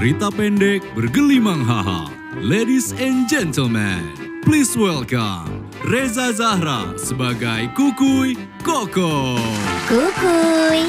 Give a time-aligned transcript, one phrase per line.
[0.00, 2.08] cerita pendek bergelimang haha.
[2.40, 4.00] Ladies and gentlemen,
[4.40, 8.32] please welcome Reza Zahra sebagai Kukuy
[8.64, 9.36] Koko.
[9.84, 10.88] Kukuy.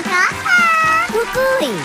[1.11, 1.75] Kukuy.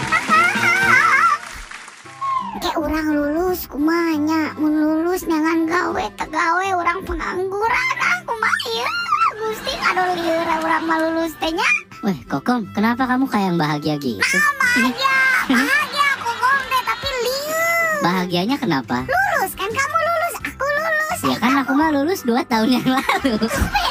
[2.62, 8.88] Kayak orang lulus kumanya mun lulus dengan gawe tegawe orang pengangguran ah kumaha ya
[9.34, 11.66] Gusti kado lieur orang mah lulus teh nya
[12.06, 14.38] Weh, Kokom, kenapa kamu kayak yang bahagia gitu?
[14.62, 15.14] bahagia
[15.50, 19.02] bahagia aku gom teh tapi lieur Bahagianya kenapa?
[19.02, 23.34] lulus kan kamu lulus aku lulus Ya kan aku mah lulus dua tahun yang lalu.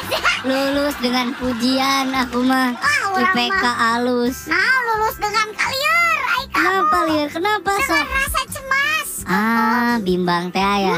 [0.47, 2.71] lulus dengan pujian aku mah.
[2.73, 4.37] ah orang IPK mah alus.
[4.45, 7.27] nah lulus dengan kalian ai kamu Kenapa liur?
[7.29, 7.81] Kenapa so?
[7.91, 10.95] dengan rasa cemas Ah, bimbang teh ya.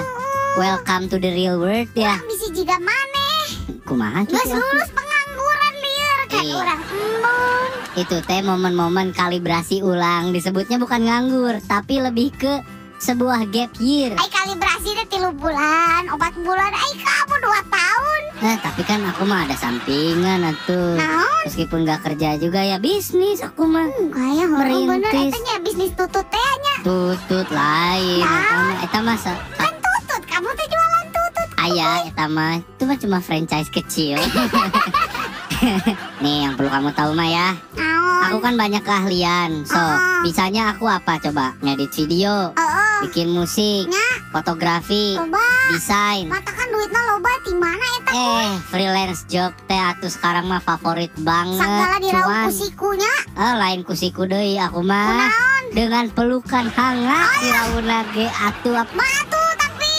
[0.56, 2.22] Welcome to the real world ya.
[2.24, 3.42] bisa juga maneh
[3.82, 4.58] Kumaha Geus aku.
[4.58, 6.54] lulus pengangguran lieur kan Iya.
[6.56, 12.62] orang embun Itu teh momen-momen kalibrasi ulang disebutnya bukan nganggur, tapi lebih ke
[12.98, 14.14] sebuah gap year.
[14.18, 18.22] Kalibrasi teh tilu bulan, obat bulan, ai kamu dua tahun.
[18.38, 20.96] Nah, tapi kan aku mah ada sampingan atuh.
[20.96, 21.44] Naon?
[21.44, 23.92] Meskipun gak kerja juga ya bisnis aku mah.
[23.92, 25.30] Enggak ya, bener Merintis.
[25.30, 26.76] eta nya bisnis tutut teh nya.
[26.80, 28.24] Tutut lain.
[28.24, 28.80] Nah.
[28.80, 31.48] Eta mah Kan tutut, kamu teh jualan tutut.
[31.58, 34.16] Aya eta mah itu mah cuma franchise kecil.
[36.24, 37.48] Nih yang perlu kamu tahu mah ya.
[37.74, 38.22] Naon?
[38.30, 39.66] Aku kan banyak keahlian.
[39.66, 40.22] So, Ah.
[40.22, 41.54] bisanya aku apa coba?
[41.60, 42.67] Ngedit video, Heeh.
[43.04, 45.44] Bikin musik, Nya, fotografi, coba.
[45.70, 46.26] desain.
[46.26, 48.12] Mata kan duitnya loba di mana eta?
[48.12, 51.60] Eh, freelance job teh atuh sekarang mah favorit banget.
[51.60, 53.14] Sagala diraup kusikunya.
[53.34, 55.28] eh, lain kusiku deui aku mah.
[55.28, 55.64] Kunaon?
[55.70, 59.08] Dengan pelukan hangat di rauna ge atuh apa
[59.58, 59.94] tapi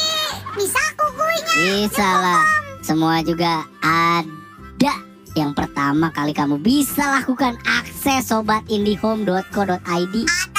[0.56, 1.54] bisa kukuinya.
[1.76, 2.44] bisa lah.
[2.80, 4.94] Semua juga ada.
[5.34, 10.14] Yang pertama kali kamu bisa lakukan akses sobatindihome.co.id.
[10.26, 10.57] Ada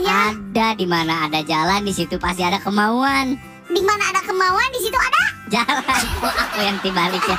[0.00, 0.32] ya.
[0.32, 3.36] Ada di mana ada jalan di situ pasti ada kemauan.
[3.70, 5.22] Di mana ada kemauan di situ ada.
[5.50, 7.38] Jalan kok aku yang tibalik ya.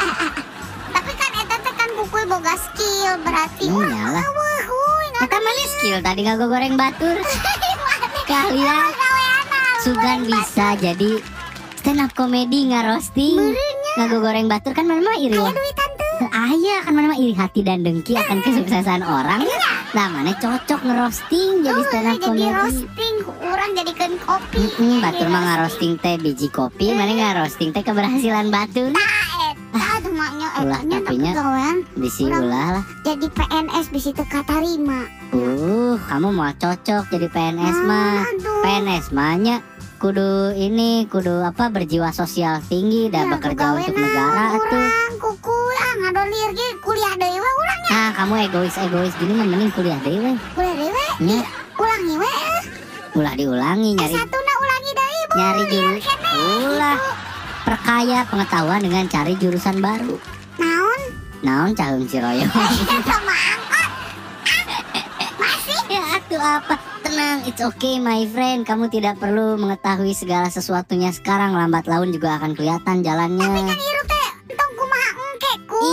[0.92, 4.24] Tapi kan eta teh kan kukui boga skill berarti urang yalah.
[4.24, 7.18] eueuh huy Kita mana skill tadi nggak goreng batur.
[8.26, 8.92] Kalian
[9.82, 11.18] Sugan bisa jadi
[11.82, 13.58] stand up comedy ngarosting.
[13.98, 15.54] Nggak goreng batur kan mana iri Aya lah.
[15.54, 16.16] duitan tuh.
[16.30, 19.42] Ayah kan mana iri hati dan dengki akan kesuksesan orang.
[19.92, 22.48] Nah mana cocok ngerosting jadi stand up jadi comedy.
[22.50, 24.60] roasting orang jadikan kopi.
[24.62, 28.96] Mm-mm, batur mah ngarosting teh biji kopi, mana ngarosting teh keberhasilan batur.
[28.96, 31.36] Ah, maknya Ulah, tapinya-
[31.96, 32.84] Bisi ulah lah.
[33.02, 35.08] jadi PNS bisa teka tarima.
[35.32, 38.22] Uh, kamu mau cocok jadi PNS mah.
[38.22, 38.62] Aduh.
[38.62, 39.60] PNS mahnya
[39.98, 44.88] kudu ini kudu apa berjiwa sosial tinggi dan Ya, bekerja untuk negara tuh.
[45.92, 50.00] Ah ngadolir ge kuliah deui we urang Nah, kamu egois egois gini mah mending kuliah
[50.00, 50.36] deh weh.
[50.56, 51.06] kuliah deui we.
[51.22, 51.40] Nya,
[51.76, 52.34] Ulangi we.
[53.12, 56.00] ulah diulangi nyari S1 na ulangi deui nyari jurus.
[56.00, 56.32] Biar kene.
[56.66, 56.98] Ulah
[57.62, 60.16] perkaya pengetahuan dengan cari jurusan baru.
[60.56, 61.02] Naon?
[61.42, 62.48] Naon cahung ciroyo.
[63.10, 63.90] Sama angkot.
[65.42, 66.76] Masih ya atuh apa?
[67.02, 68.64] Tenang, it's okay my friend.
[68.64, 71.52] Kamu tidak perlu mengetahui segala sesuatunya sekarang.
[71.52, 73.44] Lambat laun juga akan kelihatan jalannya.
[73.44, 74.01] kan hirup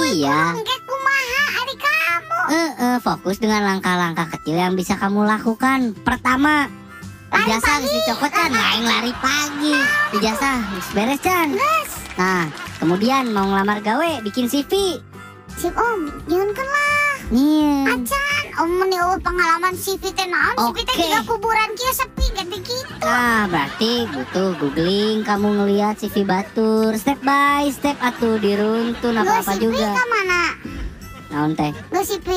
[0.09, 0.57] Iya.
[0.89, 1.43] kumaha
[1.77, 2.39] kamu.
[2.49, 5.93] Eh, eh, fokus dengan langkah-langkah kecil yang bisa kamu lakukan.
[6.01, 6.71] Pertama,
[7.29, 9.77] ijazah harus dicopot kan, lain lari pagi.
[10.17, 11.53] Ijazah harus beres kan.
[12.17, 12.49] Nah,
[12.81, 14.97] kemudian mau ngelamar gawe, bikin CV.
[15.59, 17.15] Sip om, jangan kan lah.
[17.29, 18.28] Nih, Acan,
[18.59, 20.55] om meni eueuh pengalaman CV teh naon?
[20.69, 21.03] CV teh Oke.
[21.05, 22.91] juga kuburan kieu sepi ganti gitu.
[23.01, 29.55] nah berarti butuh googling kamu ngelihat CV batur step by step atuh diruntun apa apa
[29.55, 29.89] Geus CV juga.
[29.93, 30.43] ka mana?
[31.29, 31.71] Naon teh?
[31.89, 32.29] Geus CV.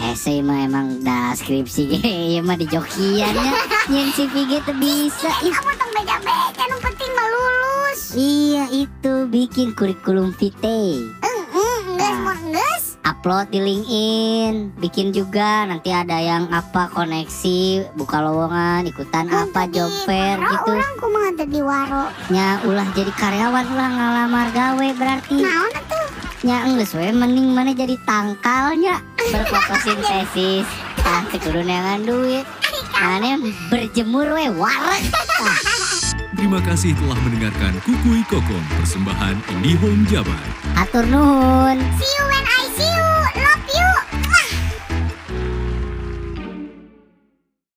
[0.00, 1.84] Essay mah emang dah skripsi
[2.32, 3.52] ieu mah di jokian ya.
[3.86, 5.30] Nyen CV gitu bisa.
[5.40, 8.00] Ih, Kamu tong beja-beja nu penting mah lulus.
[8.14, 11.02] Iya itu bikin kurikulum vitae.
[13.08, 19.88] Upload di LinkedIn, bikin juga nanti ada yang apa koneksi, buka lowongan, ikutan apa job
[20.04, 20.72] fair gitu.
[20.76, 22.12] Orang kumaha di waro.
[22.28, 25.40] Nya ulah jadi karyawan ulah ngalamar gawe berarti.
[25.40, 26.06] Naon atuh?
[26.44, 29.00] Nya enggeus we mending mana jadi tangkalnya
[29.32, 30.68] berfotosintesis.
[31.08, 32.44] Ah, teu kudu neangan duit.
[32.92, 33.40] Mana
[33.72, 35.02] berjemur we warak.
[36.38, 40.38] Terima kasih telah mendengarkan Kukuy Kokon persembahan IndiHome Jabar.
[40.78, 41.82] Atur nuhun.
[41.98, 43.47] See you when I see you.